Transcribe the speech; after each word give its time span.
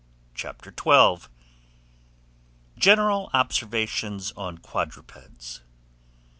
CHAPTER 0.33 0.73
XII. 0.75 1.27
GENERAL 2.75 3.29
OBSERVATIONS 3.35 4.31
ON 4.35 4.57
QUADRUPEDS. 4.57 5.61